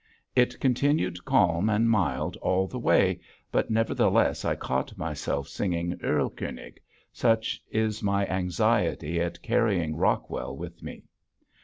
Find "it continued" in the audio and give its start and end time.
0.35-1.23